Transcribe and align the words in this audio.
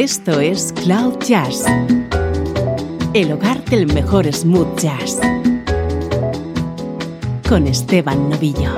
Esto 0.00 0.38
es 0.38 0.72
Cloud 0.84 1.18
Jazz, 1.26 1.64
el 3.14 3.32
hogar 3.32 3.64
del 3.64 3.92
mejor 3.92 4.32
smooth 4.32 4.78
jazz, 4.78 5.18
con 7.48 7.66
Esteban 7.66 8.30
Novillo. 8.30 8.76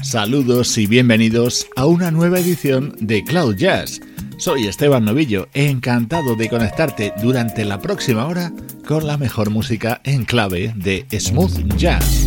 Saludos 0.00 0.78
y 0.78 0.86
bienvenidos 0.86 1.66
a 1.76 1.84
una 1.84 2.10
nueva 2.10 2.38
edición 2.38 2.96
de 2.98 3.22
Cloud 3.24 3.56
Jazz. 3.56 4.00
Soy 4.40 4.66
Esteban 4.68 5.04
Novillo, 5.04 5.48
encantado 5.52 6.34
de 6.34 6.48
conectarte 6.48 7.12
durante 7.20 7.66
la 7.66 7.78
próxima 7.78 8.24
hora 8.24 8.50
con 8.88 9.06
la 9.06 9.18
mejor 9.18 9.50
música 9.50 10.00
en 10.02 10.24
clave 10.24 10.72
de 10.76 11.04
smooth 11.20 11.76
jazz. 11.76 12.26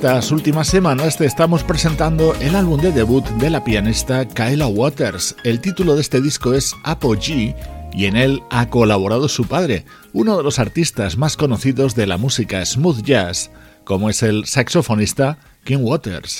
Estas 0.00 0.32
últimas 0.32 0.66
semanas 0.66 1.18
te 1.18 1.26
estamos 1.26 1.62
presentando 1.62 2.34
el 2.40 2.56
álbum 2.56 2.80
de 2.80 2.90
debut 2.90 3.22
de 3.32 3.50
la 3.50 3.62
pianista 3.62 4.26
Kyla 4.26 4.66
Waters. 4.66 5.36
El 5.44 5.60
título 5.60 5.94
de 5.94 6.00
este 6.00 6.22
disco 6.22 6.54
es 6.54 6.74
Apogee 6.84 7.54
y 7.92 8.06
en 8.06 8.16
él 8.16 8.42
ha 8.48 8.70
colaborado 8.70 9.28
su 9.28 9.44
padre, 9.44 9.84
uno 10.14 10.38
de 10.38 10.42
los 10.42 10.58
artistas 10.58 11.18
más 11.18 11.36
conocidos 11.36 11.94
de 11.94 12.06
la 12.06 12.16
música 12.16 12.64
smooth 12.64 13.02
jazz, 13.02 13.50
como 13.84 14.08
es 14.08 14.22
el 14.22 14.46
saxofonista 14.46 15.36
King 15.64 15.80
Waters. 15.82 16.38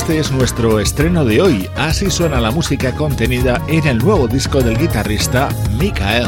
Este 0.00 0.18
es 0.18 0.32
nuestro 0.32 0.80
estreno 0.80 1.26
de 1.26 1.42
hoy, 1.42 1.68
así 1.76 2.10
suena 2.10 2.40
la 2.40 2.50
música 2.50 2.94
contenida 2.94 3.60
en 3.68 3.86
el 3.86 3.98
nuevo 3.98 4.26
disco 4.28 4.62
del 4.62 4.78
guitarrista 4.78 5.50
Mikael. 5.78 6.26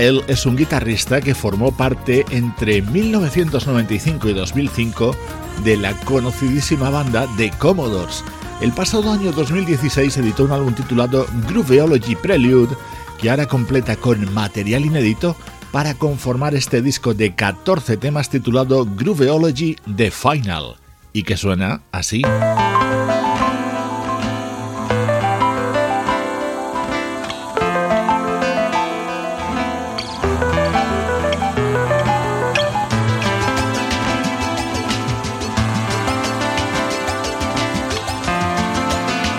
Él 0.00 0.22
es 0.28 0.46
un 0.46 0.56
guitarrista 0.56 1.20
que 1.20 1.34
formó 1.34 1.72
parte 1.72 2.24
entre 2.30 2.82
1995 2.82 4.28
y 4.28 4.32
2005 4.32 5.16
de 5.64 5.76
la 5.76 5.92
conocidísima 6.00 6.90
banda 6.90 7.26
The 7.36 7.50
Commodores. 7.58 8.24
El 8.60 8.72
pasado 8.72 9.12
año 9.12 9.32
2016 9.32 10.16
editó 10.18 10.44
un 10.44 10.52
álbum 10.52 10.74
titulado 10.74 11.26
Grooveology 11.48 12.16
Prelude 12.16 12.76
que 13.20 13.30
ahora 13.30 13.46
completa 13.46 13.96
con 13.96 14.32
material 14.32 14.84
inédito 14.84 15.36
para 15.72 15.94
conformar 15.94 16.54
este 16.54 16.80
disco 16.80 17.14
de 17.14 17.34
14 17.34 17.96
temas 17.96 18.30
titulado 18.30 18.86
Grooveology 18.86 19.76
The 19.96 20.10
Final 20.10 20.76
y 21.12 21.22
que 21.22 21.36
suena 21.36 21.82
así. 21.92 22.22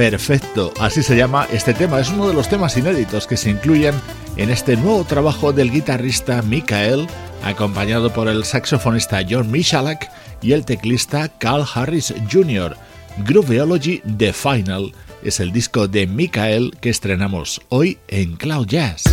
Perfecto, 0.00 0.72
así 0.80 1.02
se 1.02 1.14
llama 1.14 1.46
este 1.52 1.74
tema. 1.74 2.00
Es 2.00 2.08
uno 2.08 2.26
de 2.26 2.32
los 2.32 2.48
temas 2.48 2.74
inéditos 2.78 3.26
que 3.26 3.36
se 3.36 3.50
incluyen 3.50 3.94
en 4.38 4.48
este 4.48 4.74
nuevo 4.74 5.04
trabajo 5.04 5.52
del 5.52 5.70
guitarrista 5.70 6.40
Mikael, 6.40 7.06
acompañado 7.44 8.10
por 8.10 8.26
el 8.26 8.44
saxofonista 8.44 9.20
John 9.28 9.50
Michalak 9.50 10.10
y 10.40 10.52
el 10.52 10.64
teclista 10.64 11.28
Carl 11.28 11.66
Harris 11.74 12.14
Jr. 12.32 12.78
Grooveology 13.26 14.00
The 14.16 14.32
Final 14.32 14.94
es 15.22 15.38
el 15.38 15.52
disco 15.52 15.86
de 15.86 16.06
Mikael 16.06 16.74
que 16.80 16.88
estrenamos 16.88 17.60
hoy 17.68 17.98
en 18.08 18.36
Cloud 18.36 18.68
Jazz. 18.68 19.04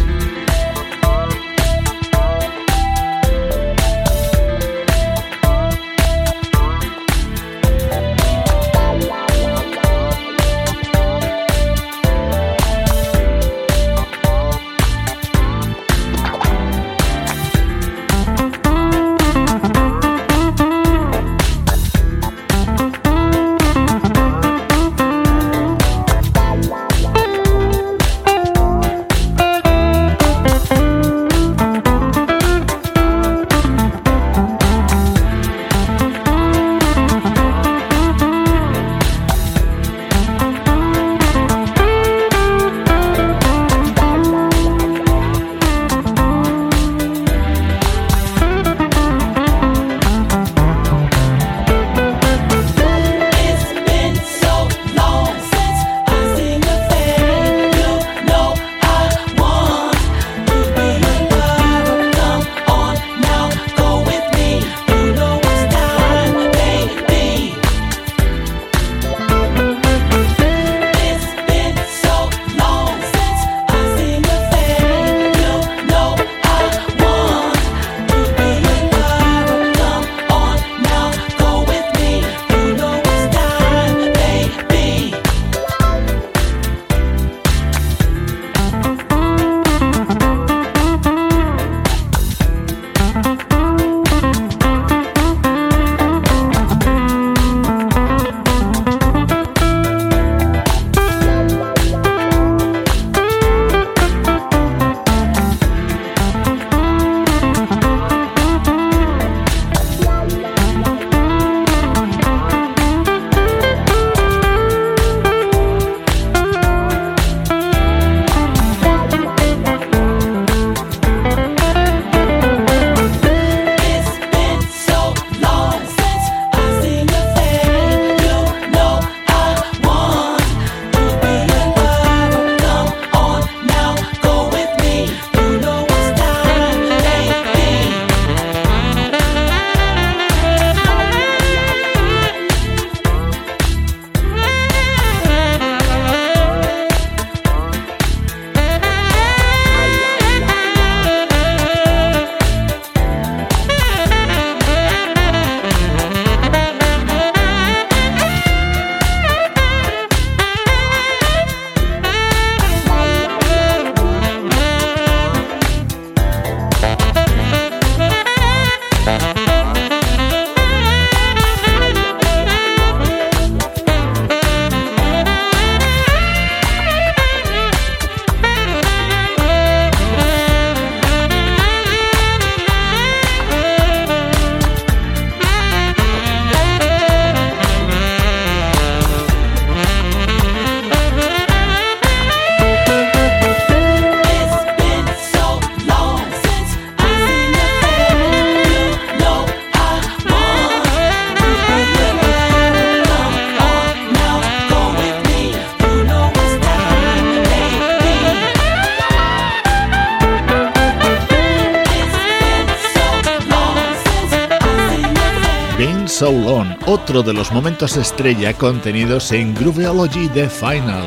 Otro 217.08 217.24
de 217.24 217.32
los 217.32 217.54
momentos 217.54 217.96
estrella 217.96 218.54
contenidos 218.54 219.32
en 219.32 219.56
Grooveology 219.56 220.28
The 220.28 220.50
Final, 220.50 221.06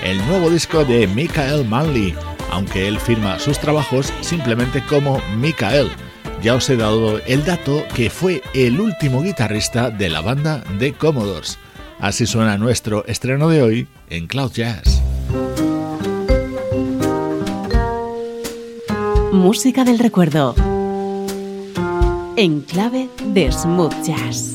el 0.00 0.24
nuevo 0.28 0.48
disco 0.48 0.84
de 0.84 1.08
Michael 1.08 1.66
Manley, 1.66 2.14
aunque 2.52 2.86
él 2.86 3.00
firma 3.00 3.36
sus 3.40 3.58
trabajos 3.58 4.12
simplemente 4.20 4.80
como 4.86 5.20
Michael. 5.38 5.90
Ya 6.40 6.54
os 6.54 6.70
he 6.70 6.76
dado 6.76 7.18
el 7.26 7.44
dato 7.44 7.82
que 7.96 8.10
fue 8.10 8.42
el 8.54 8.78
último 8.78 9.22
guitarrista 9.22 9.90
de 9.90 10.08
la 10.08 10.20
banda 10.20 10.62
de 10.78 10.92
Commodores. 10.92 11.58
Así 11.98 12.26
suena 12.26 12.56
nuestro 12.56 13.04
estreno 13.06 13.48
de 13.48 13.62
hoy 13.62 13.88
en 14.08 14.28
Cloud 14.28 14.52
Jazz. 14.52 15.02
Música 19.32 19.82
del 19.82 19.98
recuerdo. 19.98 20.54
En 22.36 22.60
clave 22.60 23.08
de 23.24 23.50
smooth 23.50 24.00
jazz 24.04 24.54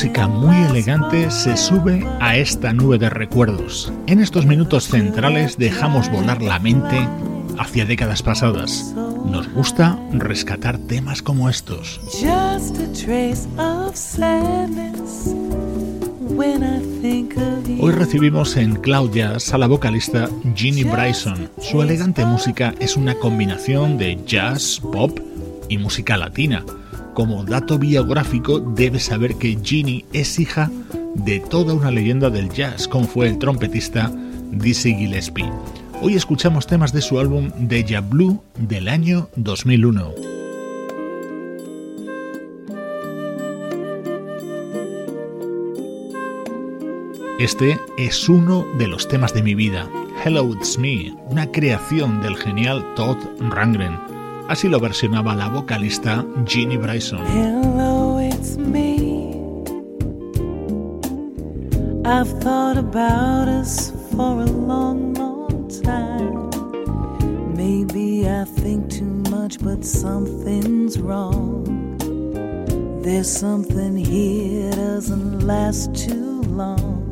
Música 0.00 0.28
muy 0.28 0.56
elegante 0.56 1.30
se 1.30 1.58
sube 1.58 2.06
a 2.20 2.34
esta 2.34 2.72
nube 2.72 2.96
de 2.96 3.10
recuerdos. 3.10 3.92
En 4.06 4.20
estos 4.20 4.46
minutos 4.46 4.88
centrales 4.88 5.58
dejamos 5.58 6.10
volar 6.10 6.40
la 6.40 6.58
mente 6.58 7.06
hacia 7.58 7.84
décadas 7.84 8.22
pasadas. 8.22 8.94
Nos 9.26 9.52
gusta 9.52 9.98
rescatar 10.12 10.78
temas 10.78 11.20
como 11.20 11.50
estos. 11.50 12.00
Just 12.12 12.78
a 12.80 12.90
trace 12.94 13.46
of 13.58 13.94
sadness 13.94 15.34
when 16.30 16.62
I 16.62 17.02
think 17.02 17.36
of 17.36 17.68
you. 17.68 17.84
Hoy 17.84 17.92
recibimos 17.92 18.56
en 18.56 18.76
Cloud 18.76 19.12
Jazz 19.12 19.52
a 19.52 19.58
la 19.58 19.66
vocalista 19.66 20.30
Ginny 20.54 20.84
Bryson. 20.84 21.50
Su 21.60 21.82
elegante 21.82 22.24
música 22.24 22.74
es 22.80 22.96
una 22.96 23.16
combinación 23.16 23.98
de 23.98 24.18
jazz, 24.24 24.80
pop 24.80 25.20
y 25.68 25.76
música 25.76 26.16
latina. 26.16 26.64
Como 27.14 27.44
dato 27.44 27.78
biográfico, 27.78 28.60
debes 28.60 29.06
saber 29.06 29.34
que 29.36 29.58
Ginny 29.62 30.04
es 30.12 30.38
hija 30.38 30.70
de 31.14 31.40
toda 31.40 31.74
una 31.74 31.90
leyenda 31.90 32.30
del 32.30 32.50
jazz, 32.50 32.86
como 32.86 33.06
fue 33.06 33.28
el 33.28 33.38
trompetista 33.38 34.12
Dizzy 34.52 34.94
Gillespie. 34.94 35.50
Hoy 36.00 36.14
escuchamos 36.14 36.66
temas 36.66 36.92
de 36.92 37.02
su 37.02 37.18
álbum 37.18 37.50
Deja 37.58 38.00
Blue 38.00 38.42
del 38.56 38.88
año 38.88 39.28
2001. 39.36 40.14
Este 47.40 47.78
es 47.98 48.28
uno 48.28 48.66
de 48.78 48.86
los 48.86 49.08
temas 49.08 49.34
de 49.34 49.42
mi 49.42 49.54
vida, 49.54 49.88
Hello 50.24 50.52
It's 50.54 50.78
Me, 50.78 51.12
una 51.28 51.50
creación 51.50 52.20
del 52.20 52.36
genial 52.36 52.84
Todd 52.94 53.16
Rangren. 53.40 54.09
Así 54.50 54.68
lo 54.68 54.80
versionaba 54.80 55.36
la 55.36 55.48
vocalista 55.48 56.26
Ginny 56.44 56.76
Bryson. 56.76 57.24
Hello, 57.24 58.18
it's 58.18 58.56
me. 58.56 59.30
I've 62.04 62.28
thought 62.40 62.76
about 62.76 63.46
us 63.46 63.92
for 64.10 64.42
a 64.42 64.46
long, 64.46 65.14
long 65.14 65.68
time. 65.84 66.50
Maybe 67.54 68.28
I 68.28 68.44
think 68.44 68.90
too 68.90 69.22
much, 69.30 69.60
but 69.60 69.84
something's 69.84 70.98
wrong. 70.98 71.96
There's 73.04 73.30
something 73.30 73.96
here 73.96 74.72
doesn't 74.72 75.46
last 75.46 75.94
too 75.94 76.42
long. 76.42 77.06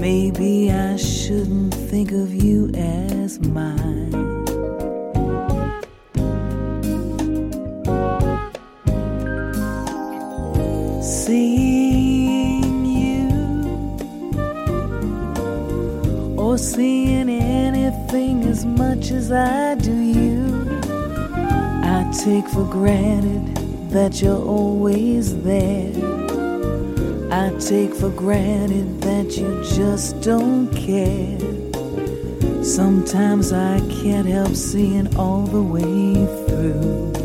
Maybe 0.00 0.72
I 0.72 0.96
shouldn't 0.96 1.72
think 1.72 2.10
of 2.10 2.34
you 2.34 2.72
as 2.74 3.38
mine. 3.38 4.31
seeing 11.24 12.84
you 12.84 13.28
or 16.36 16.58
seeing 16.58 17.30
anything 17.30 18.42
as 18.42 18.64
much 18.64 19.12
as 19.12 19.30
I 19.30 19.76
do 19.76 19.94
you. 19.94 20.80
I 21.84 22.10
take 22.24 22.48
for 22.48 22.64
granted 22.64 23.54
that 23.90 24.20
you're 24.20 24.44
always 24.44 25.40
there. 25.44 25.92
I 27.30 27.50
take 27.60 27.94
for 27.94 28.10
granted 28.10 29.00
that 29.02 29.36
you 29.36 29.62
just 29.76 30.20
don't 30.22 30.74
care. 30.74 31.38
Sometimes 32.64 33.52
I 33.52 33.78
can't 34.02 34.26
help 34.26 34.56
seeing 34.56 35.14
all 35.16 35.42
the 35.42 35.62
way 35.62 36.26
through. 36.48 37.21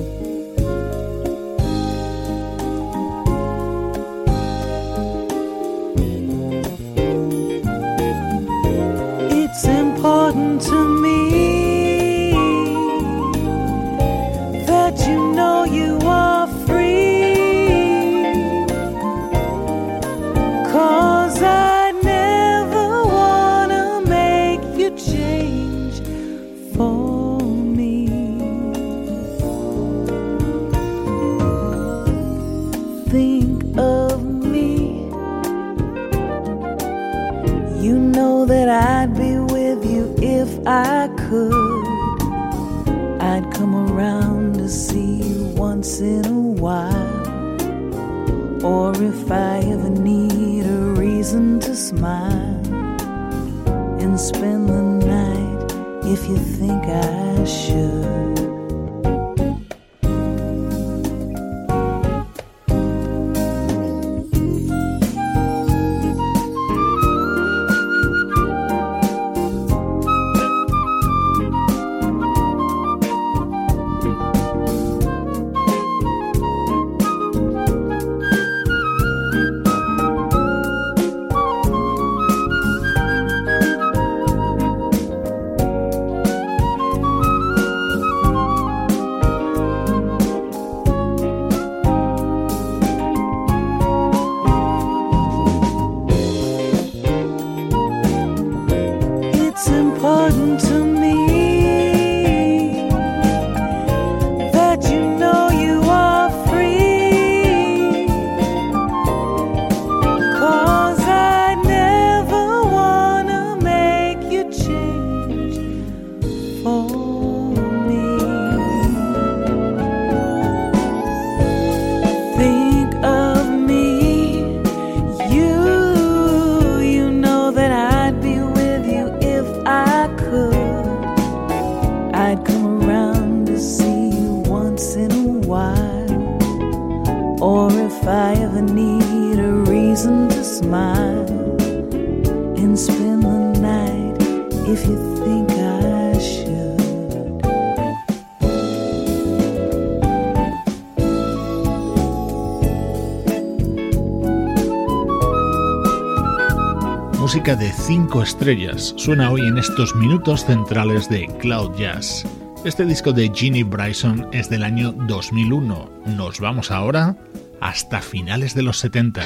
5 157.88 158.22
estrellas. 158.22 158.94
Suena 158.98 159.32
hoy 159.32 159.48
en 159.48 159.58
estos 159.58 159.96
minutos 159.96 160.44
centrales 160.44 161.08
de 161.08 161.26
Cloud 161.40 161.78
Jazz. 161.78 162.26
Este 162.66 162.86
disco 162.86 163.14
de 163.14 163.32
Ginny 163.34 163.64
Bryson 163.64 164.28
es 164.34 164.50
del 164.50 164.64
año 164.64 164.92
2001. 164.92 165.90
Nos 166.06 166.42
vamos 166.42 166.70
ahora 166.70 167.16
hasta 167.62 168.02
finales 168.02 168.54
de 168.56 168.64
los 168.64 168.80
70. 168.80 169.24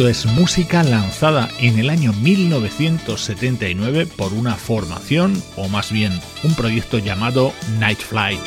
Esto 0.00 0.08
es 0.08 0.24
música 0.24 0.82
lanzada 0.82 1.50
en 1.58 1.78
el 1.78 1.90
año 1.90 2.14
1979 2.14 4.06
por 4.06 4.32
una 4.32 4.54
formación, 4.54 5.42
o 5.56 5.68
más 5.68 5.92
bien 5.92 6.18
un 6.42 6.54
proyecto 6.54 6.96
llamado 6.96 7.52
Night 7.78 7.98
Flight. 7.98 8.40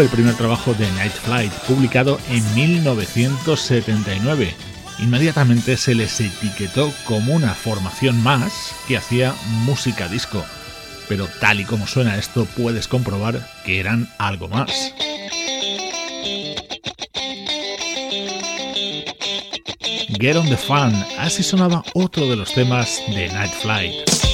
El 0.00 0.08
primer 0.08 0.34
trabajo 0.34 0.74
de 0.74 0.90
Night 0.92 1.12
Flight, 1.12 1.52
publicado 1.66 2.20
en 2.30 2.54
1979. 2.54 4.54
Inmediatamente 4.98 5.76
se 5.76 5.94
les 5.94 6.20
etiquetó 6.20 6.92
como 7.04 7.34
una 7.34 7.54
formación 7.54 8.22
más 8.22 8.74
que 8.86 8.96
hacía 8.96 9.34
música 9.64 10.08
disco. 10.08 10.44
Pero 11.08 11.26
tal 11.40 11.60
y 11.60 11.64
como 11.64 11.86
suena 11.86 12.16
esto, 12.16 12.46
puedes 12.56 12.86
comprobar 12.86 13.48
que 13.64 13.80
eran 13.80 14.08
algo 14.18 14.48
más. 14.48 14.70
Get 20.20 20.36
on 20.36 20.48
the 20.48 20.56
Fun, 20.56 20.92
así 21.18 21.42
sonaba 21.42 21.82
otro 21.94 22.28
de 22.28 22.36
los 22.36 22.52
temas 22.52 23.00
de 23.08 23.28
Night 23.28 23.52
Flight. 23.52 24.27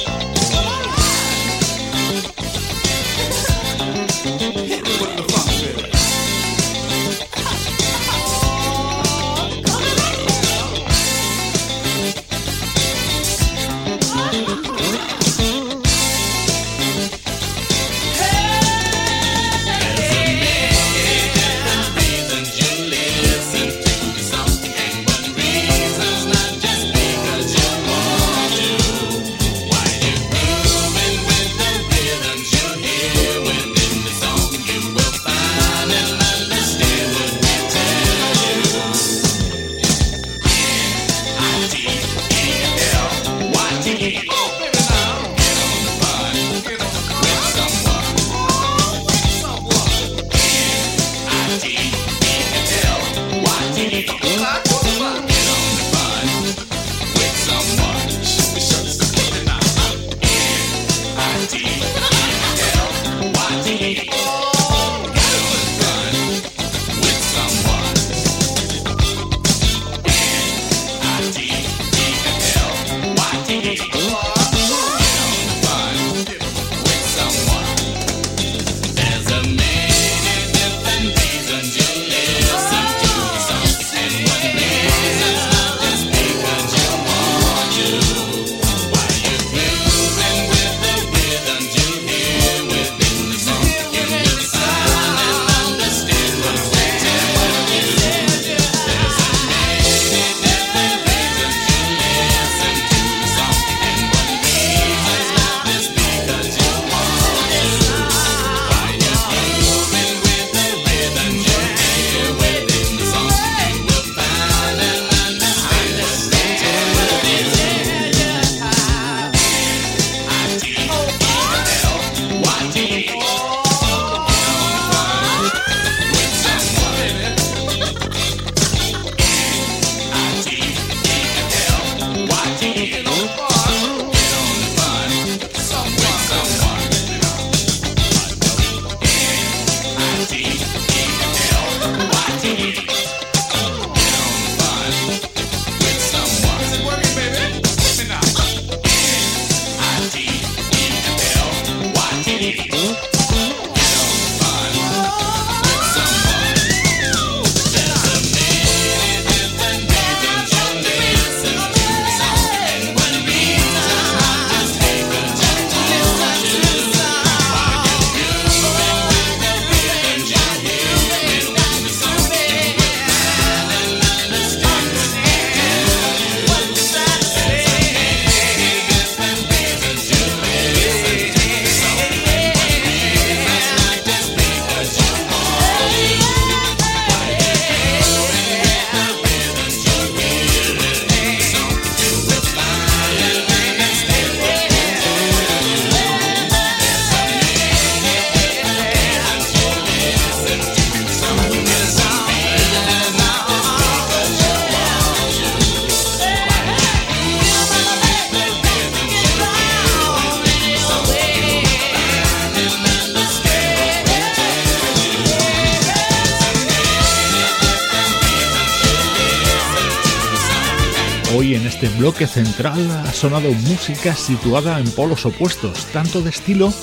Central 222.35 222.91
ha 222.91 223.13
sonado 223.13 223.49
música 223.53 224.13
situada 224.13 224.77
en 224.81 224.91
polos 224.91 225.25
opuestos, 225.25 225.85
tanto 225.93 226.21
de 226.21 226.31
estilo 226.31 226.73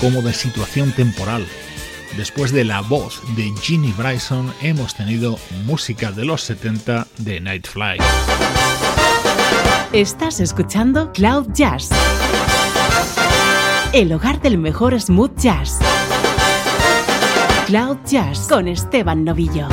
como 0.00 0.22
de 0.22 0.32
situación 0.32 0.92
temporal. 0.92 1.46
Después 2.16 2.52
de 2.52 2.64
la 2.64 2.80
voz 2.80 3.20
de 3.36 3.52
Ginny 3.60 3.92
Bryson 3.92 4.50
hemos 4.62 4.94
tenido 4.94 5.38
música 5.66 6.10
de 6.10 6.24
los 6.24 6.40
70 6.44 7.06
de 7.18 7.38
Nightfly. 7.38 7.98
Estás 9.92 10.40
escuchando 10.40 11.12
Cloud 11.12 11.48
Jazz, 11.52 11.90
el 13.92 14.10
hogar 14.10 14.40
del 14.40 14.56
mejor 14.56 14.98
smooth 14.98 15.36
jazz. 15.36 15.80
Cloud 17.66 17.98
Jazz 18.06 18.46
con 18.48 18.68
Esteban 18.68 19.22
Novillo. 19.22 19.68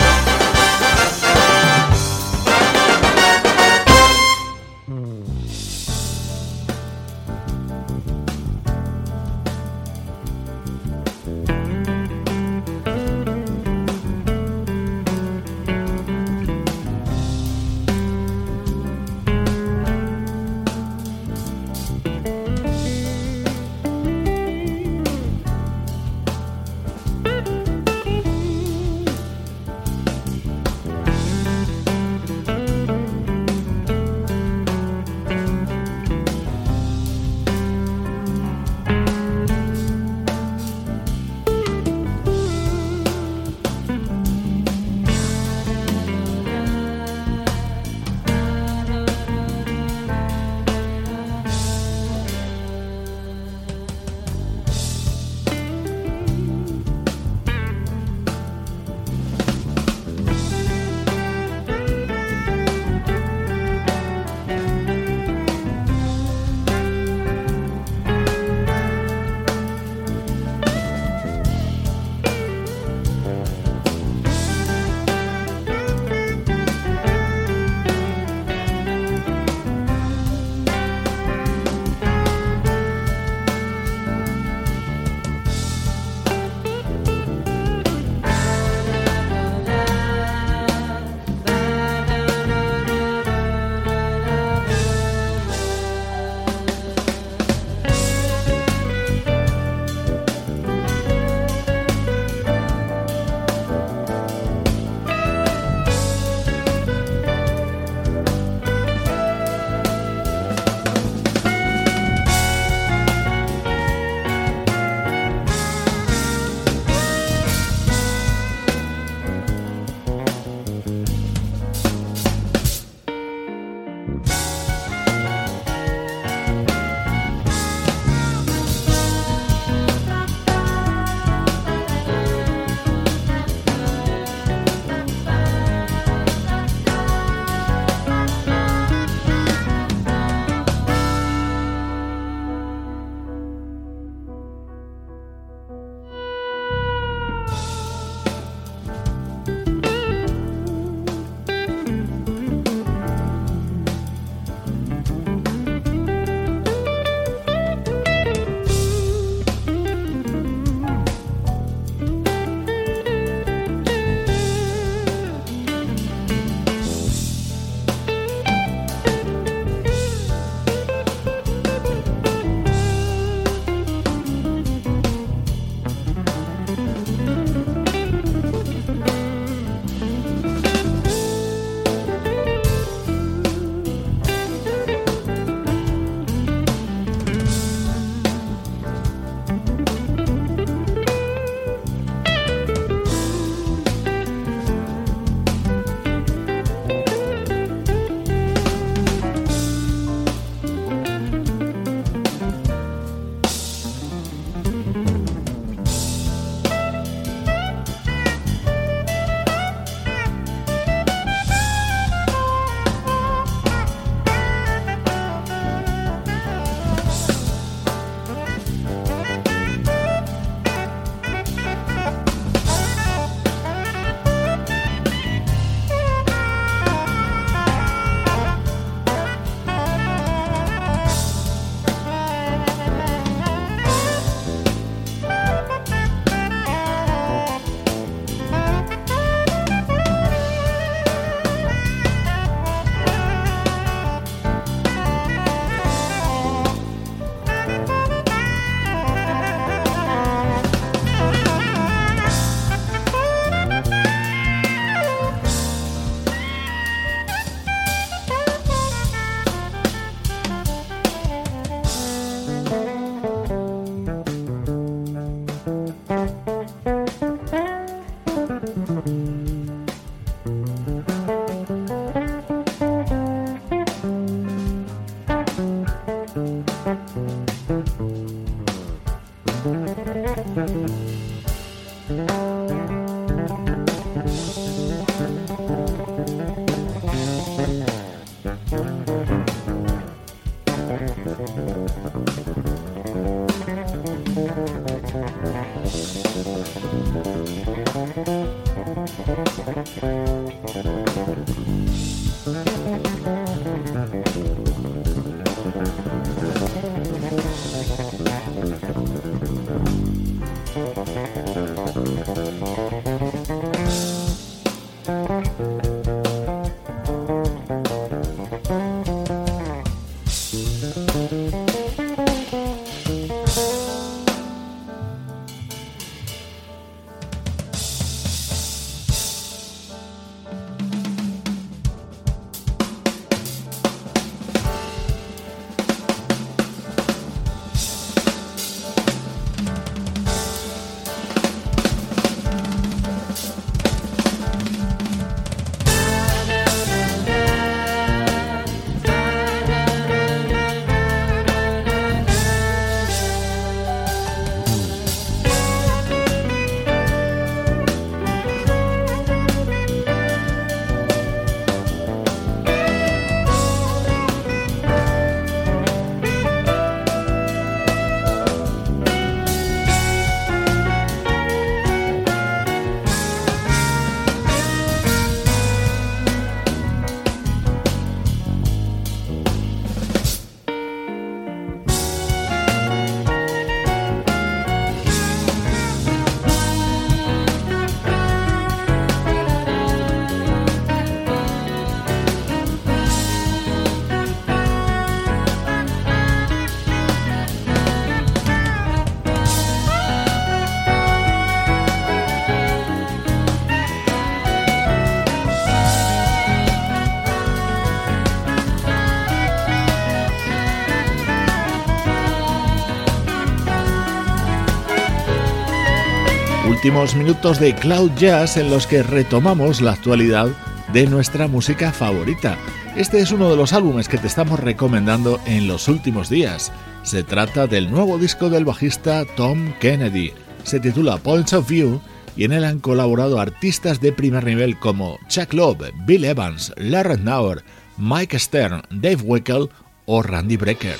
últimos 416.91 417.15
minutos 417.15 417.57
de 417.57 417.73
Cloud 417.73 418.11
Jazz 418.17 418.57
en 418.57 418.69
los 418.69 418.85
que 418.85 419.01
retomamos 419.01 419.79
la 419.79 419.93
actualidad 419.93 420.49
de 420.91 421.07
nuestra 421.07 421.47
música 421.47 421.93
favorita. 421.93 422.57
Este 422.97 423.21
es 423.21 423.31
uno 423.31 423.49
de 423.49 423.55
los 423.55 423.71
álbumes 423.71 424.09
que 424.09 424.17
te 424.17 424.27
estamos 424.27 424.59
recomendando 424.59 425.39
en 425.45 425.69
los 425.69 425.87
últimos 425.87 426.27
días. 426.29 426.73
Se 427.03 427.23
trata 427.23 427.65
del 427.65 427.89
nuevo 427.89 428.17
disco 428.17 428.49
del 428.49 428.65
bajista 428.65 429.23
Tom 429.37 429.71
Kennedy. 429.79 430.33
Se 430.65 430.81
titula 430.81 431.15
Points 431.15 431.53
of 431.53 431.69
View 431.69 432.01
y 432.35 432.43
en 432.43 432.51
él 432.51 432.65
han 432.65 432.79
colaborado 432.79 433.39
artistas 433.39 434.01
de 434.01 434.11
primer 434.11 434.43
nivel 434.43 434.77
como 434.77 435.17
Chuck 435.29 435.53
Love, 435.53 435.91
Bill 436.05 436.25
Evans, 436.25 436.73
Larry 436.75 437.21
Nauer, 437.21 437.63
Mike 437.97 438.37
Stern, 438.37 438.81
Dave 438.89 439.21
Weckel 439.23 439.69
o 440.07 440.21
Randy 440.21 440.57
Brecker. 440.57 440.97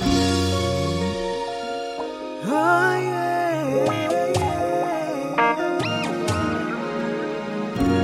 Oh, 2.48 2.98
yeah. 2.98 4.11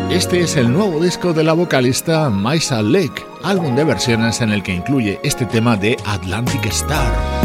Este 0.10 0.39
es 0.39 0.55
el 0.55 0.72
nuevo 0.72 1.01
disco 1.01 1.34
de 1.34 1.43
la 1.43 1.51
vocalista 1.51 2.30
Maisa 2.30 2.82
Lake, 2.82 3.26
álbum 3.43 3.76
de 3.76 3.84
versiones 3.84 4.39
en 4.39 4.51
el 4.51 4.64
que 4.64 4.74
incluye 4.74 5.20
este 5.22 5.45
tema 5.45 5.76
de 5.76 5.97
Atlantic 6.05 6.66
Star. 6.68 7.37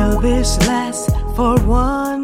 Will 0.00 0.18
this 0.18 0.56
last 0.66 1.10
for 1.36 1.60
one? 1.66 2.19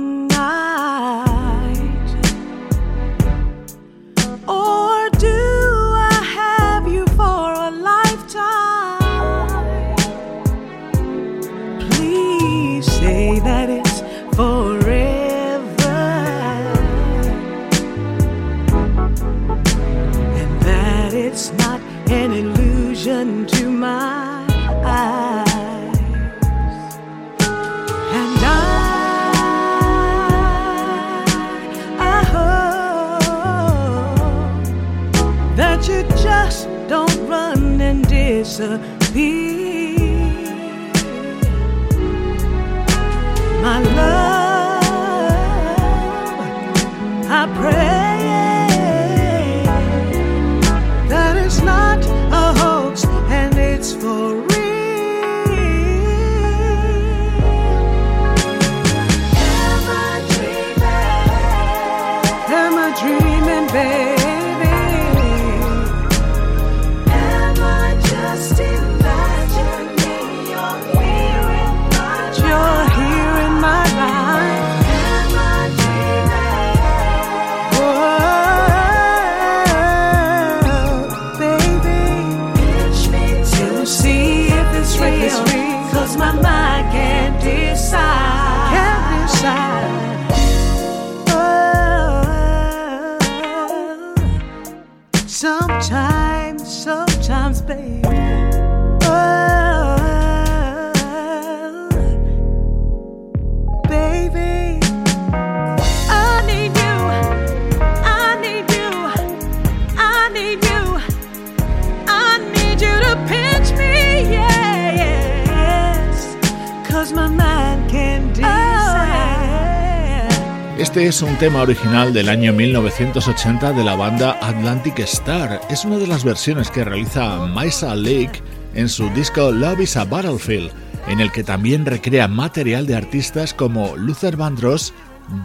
Este 120.97 121.09
es 121.09 121.21
un 121.21 121.37
tema 121.37 121.61
original 121.61 122.15
del 122.15 122.31
año 122.31 122.55
1980 122.55 123.75
de 123.75 123.85
la 123.85 123.97
banda 123.97 124.39
Atlantic 124.41 124.99
Star. 125.01 125.61
Es 125.69 125.85
una 125.85 125.99
de 125.99 126.07
las 126.07 126.25
versiones 126.25 126.71
que 126.71 126.87
realiza 126.87 127.45
Maisa 127.45 127.95
Lake 127.95 128.41
en 128.73 128.89
su 128.89 129.11
disco 129.11 129.53
Love 129.53 129.83
is 129.83 129.99
a 129.99 130.07
Battlefield, 130.07 130.71
en 131.07 131.21
el 131.21 131.31
que 131.33 131.45
también 131.45 131.85
recrea 131.85 132.29
material 132.29 132.87
de 132.87 132.97
artistas 132.97 133.53
como 133.53 133.95
Luther 133.95 134.39
Vandross, 134.39 134.95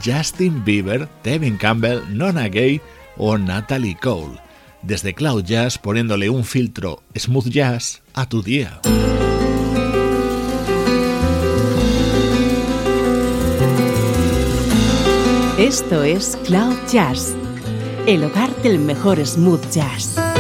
Justin 0.02 0.64
Bieber, 0.64 1.10
Devin 1.22 1.58
Campbell, 1.58 2.00
Nona 2.08 2.48
Gay 2.48 2.80
o 3.18 3.38
Natalie 3.38 3.98
Cole. 4.02 4.40
Desde 4.84 5.14
Cloud 5.14 5.44
Jazz 5.44 5.78
poniéndole 5.78 6.30
un 6.30 6.46
filtro 6.46 7.04
smooth 7.14 7.50
jazz 7.50 8.02
a 8.14 8.26
tu 8.26 8.42
día. 8.42 8.80
Esto 15.72 16.04
es 16.04 16.38
Cloud 16.44 16.76
Jazz, 16.92 17.34
el 18.06 18.26
hogar 18.26 18.54
del 18.62 18.78
mejor 18.78 19.26
smooth 19.26 19.72
jazz. 19.72 20.31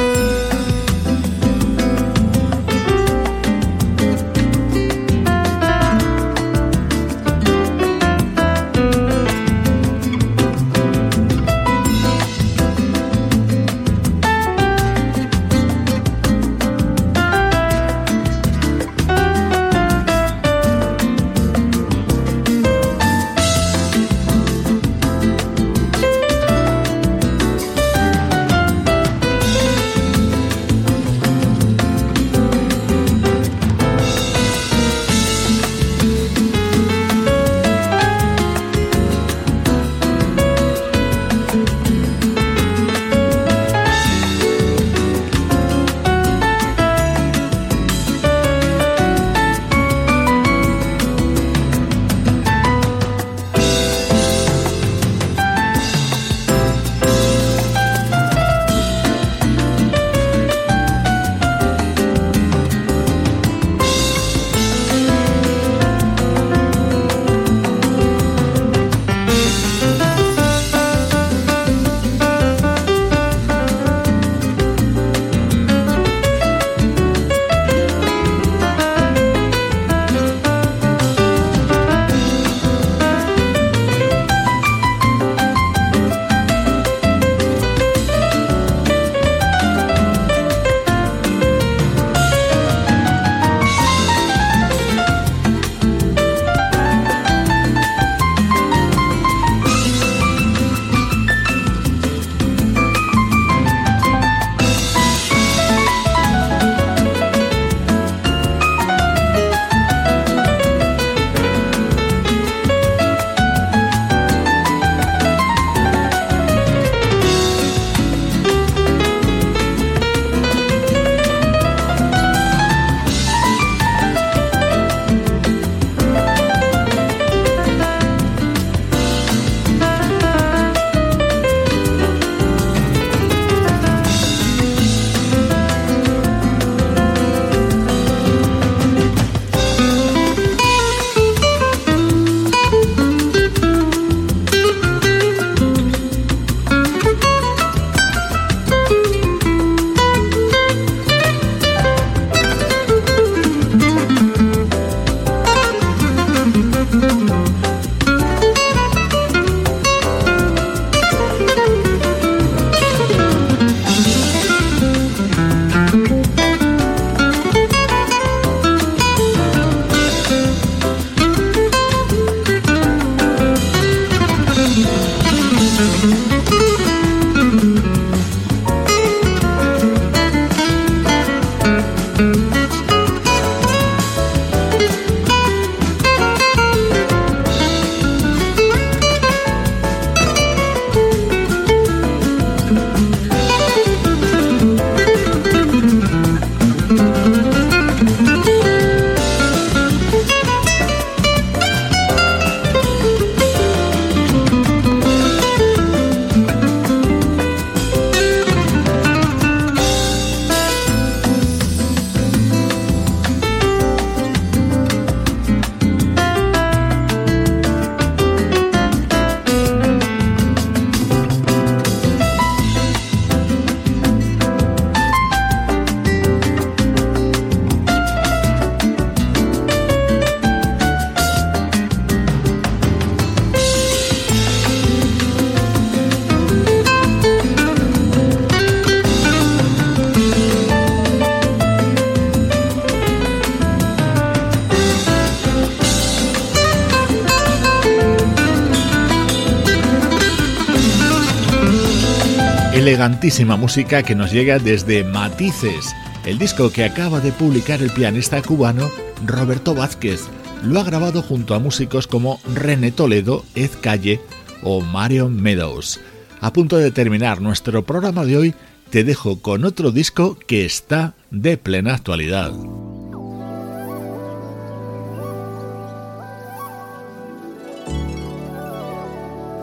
Música 253.57 254.03
que 254.03 254.13
nos 254.13 254.31
llega 254.31 254.59
desde 254.59 255.03
Matices, 255.03 255.95
el 256.23 256.37
disco 256.37 256.71
que 256.71 256.83
acaba 256.83 257.19
de 257.19 257.31
publicar 257.31 257.81
el 257.81 257.89
pianista 257.89 258.43
cubano 258.43 258.91
Roberto 259.25 259.73
Vázquez. 259.73 260.27
Lo 260.63 260.79
ha 260.79 260.83
grabado 260.83 261.23
junto 261.23 261.55
a 261.55 261.59
músicos 261.59 262.05
como 262.05 262.39
René 262.53 262.91
Toledo, 262.91 263.43
Ed 263.55 263.71
Calle 263.81 264.21
o 264.61 264.81
Marion 264.81 265.41
Meadows. 265.41 265.99
A 266.41 266.53
punto 266.53 266.77
de 266.77 266.91
terminar 266.91 267.41
nuestro 267.41 267.83
programa 267.83 268.23
de 268.23 268.37
hoy, 268.37 268.55
te 268.91 269.03
dejo 269.03 269.41
con 269.41 269.65
otro 269.65 269.91
disco 269.91 270.37
que 270.37 270.63
está 270.63 271.15
de 271.31 271.57
plena 271.57 271.95
actualidad. 271.95 272.51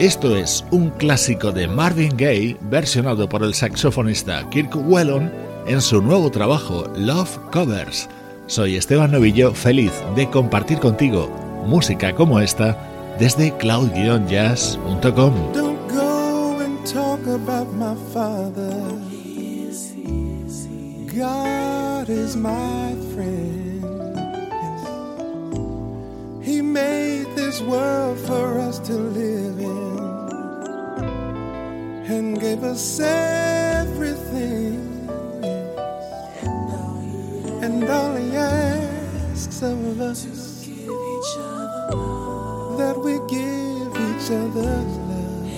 Esto 0.00 0.36
es 0.36 0.64
un 0.70 0.90
clásico 0.90 1.50
de 1.50 1.66
Marvin 1.66 2.16
Gaye 2.16 2.56
versionado 2.60 3.28
por 3.28 3.42
el 3.42 3.52
saxofonista 3.52 4.48
Kirk 4.48 4.76
Whelan 4.76 5.32
en 5.66 5.80
su 5.80 6.00
nuevo 6.00 6.30
trabajo 6.30 6.84
Love 6.96 7.36
Covers. 7.50 8.08
Soy 8.46 8.76
Esteban 8.76 9.10
Novillo, 9.10 9.52
feliz 9.54 9.90
de 10.14 10.30
compartir 10.30 10.78
contigo 10.78 11.28
música 11.66 12.14
como 12.14 12.38
esta 12.38 12.78
desde 13.18 13.52
cloud-jazz.com. 13.56 15.52
Don't 15.52 15.92
go 15.92 16.60
and 16.60 16.86
talk 16.86 17.26
about 17.26 17.66
my 17.74 17.96
father. 18.12 18.72
God 21.12 22.08
is 22.08 22.36
my 22.36 22.94
friend. 23.12 23.82
He 26.40 26.62
made 26.62 27.17
this 27.48 27.62
world 27.62 28.18
for 28.20 28.58
us 28.58 28.78
to 28.78 28.92
live 28.92 29.58
in. 29.58 29.98
and 32.14 32.38
gave 32.38 32.62
us 32.62 33.00
everything. 33.00 34.76
And 37.64 37.88
all 37.88 38.16
He 38.16 38.36
asks 38.36 39.62
of 39.62 39.98
us 39.98 40.26
is 40.26 40.66
giving 40.66 41.04
each 41.16 41.34
other 41.38 42.76
that 42.80 42.96
we 43.06 43.14
give 43.36 43.92
each 44.08 44.28
other 44.42 44.74
love. 45.08 45.48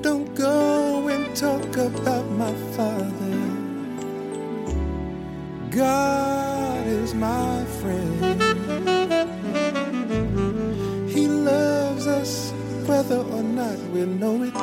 Don't 0.00 0.34
go 0.34 1.08
and 1.08 1.36
talk 1.36 1.76
about 1.76 2.26
my 2.42 2.54
Father. 2.76 3.38
God 5.70 6.86
is 6.86 7.12
my 7.12 7.64
friend. 7.80 8.35
Whether 13.08 13.22
or 13.36 13.42
not 13.42 13.78
we 13.92 14.04
know 14.04 14.42
it. 14.42 14.54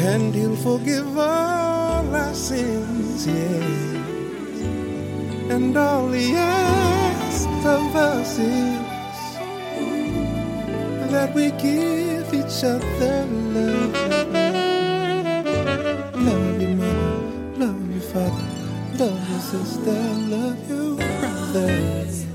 And 0.00 0.34
He'll 0.34 0.56
forgive 0.56 1.18
all 1.18 2.14
our 2.14 2.34
sins, 2.34 3.26
yes. 3.26 3.94
And 5.50 5.76
all 5.76 6.10
He 6.10 6.34
asks 6.34 7.46
of 7.66 7.96
us 7.96 8.38
is 8.38 8.80
that 11.12 11.34
we 11.34 11.50
give 11.52 12.32
each 12.32 12.64
other 12.64 13.26
love. 13.26 13.94
Love 16.14 16.62
you, 16.62 16.68
mother. 16.76 17.58
Love 17.58 17.94
you, 17.94 18.00
father. 18.00 18.48
Love 18.98 19.30
you, 19.30 19.38
sister. 19.38 20.00
Love 20.34 20.70
you, 20.70 20.96
brother. 20.96 22.33